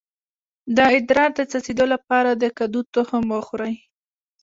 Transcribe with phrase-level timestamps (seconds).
[0.75, 3.75] د ادرار د څڅیدو لپاره د کدو تخم وخورئ